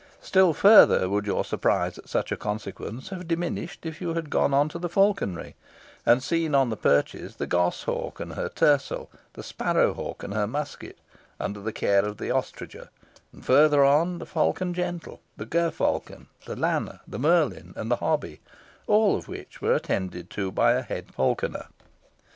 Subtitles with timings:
[0.19, 4.51] Still further would your surprise at such a consequence have diminished if you had gone
[4.51, 5.53] on to the falconry,
[6.07, 10.97] and seen on the perches the goshawk and her tercel, the sparrowhawk and her musket,
[11.39, 12.89] under the care of the ostringer;
[13.31, 18.41] and further on the falcon gentle, the gerfalcon, the lanner, the merlin, and the hobby,
[18.87, 21.67] all of which were attended to by the head falconer.